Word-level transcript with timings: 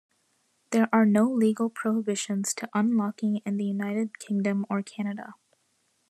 There 0.71 0.89
are 0.91 1.05
no 1.05 1.29
legal 1.31 1.69
prohibitions 1.69 2.55
to 2.55 2.67
unlocking 2.73 3.41
in 3.45 3.57
the 3.57 3.65
United 3.65 4.17
Kingdom 4.17 4.65
or 4.67 4.81
Canada. 4.81 5.35